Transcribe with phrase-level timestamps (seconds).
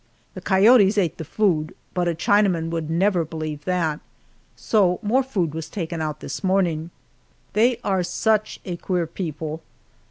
[0.33, 3.99] The coyotes ate the food, but a Chinaman would never believe that,
[4.55, 6.89] so more food was taken out this morning.
[7.53, 9.61] They are such a queer people!